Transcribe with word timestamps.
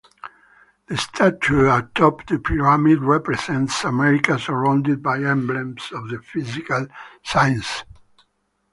The 0.87 0.97
statue 0.97 1.69
atop 1.69 2.25
the 2.25 2.39
pyramid 2.39 3.03
represents 3.03 3.83
America 3.83 4.39
surrounded 4.39 5.03
by 5.03 5.21
emblems 5.21 5.89
of 5.91 6.09
the 6.09 6.19
physical 6.23 6.87
sciences. 7.23 7.83